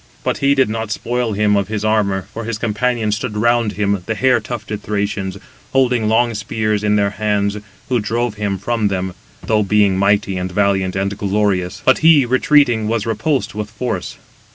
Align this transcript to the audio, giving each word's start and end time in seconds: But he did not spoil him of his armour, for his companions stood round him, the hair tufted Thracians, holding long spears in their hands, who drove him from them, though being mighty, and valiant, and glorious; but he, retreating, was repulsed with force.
But 0.23 0.39
he 0.39 0.55
did 0.55 0.67
not 0.67 0.89
spoil 0.89 1.33
him 1.33 1.55
of 1.55 1.67
his 1.67 1.85
armour, 1.85 2.25
for 2.33 2.43
his 2.45 2.57
companions 2.57 3.17
stood 3.17 3.37
round 3.37 3.73
him, 3.73 4.01
the 4.07 4.15
hair 4.15 4.39
tufted 4.39 4.81
Thracians, 4.81 5.37
holding 5.73 6.07
long 6.09 6.33
spears 6.33 6.83
in 6.83 6.95
their 6.95 7.11
hands, 7.11 7.57
who 7.87 7.99
drove 7.99 8.33
him 8.33 8.57
from 8.57 8.87
them, 8.87 9.13
though 9.45 9.61
being 9.61 9.99
mighty, 9.99 10.37
and 10.37 10.51
valiant, 10.51 10.95
and 10.95 11.15
glorious; 11.15 11.83
but 11.85 11.99
he, 11.99 12.25
retreating, 12.25 12.87
was 12.87 13.05
repulsed 13.05 13.53
with 13.53 13.69
force. 13.69 14.17